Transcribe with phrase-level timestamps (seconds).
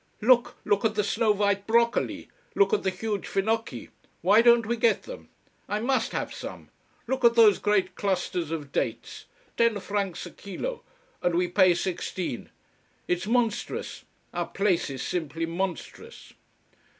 [0.19, 0.55] "Look!
[0.65, 2.27] Look at the snow white broccoli.
[2.55, 3.89] Look at the huge finocchi.
[4.23, 5.29] Why don't we get them?
[5.69, 6.69] I must have some.
[7.05, 9.25] Look at those great clusters of dates
[9.57, 10.81] ten francs a kilo,
[11.21, 12.49] and we pay sixteen.
[13.07, 14.03] It's monstrous.
[14.33, 16.33] Our place is simply monstrous."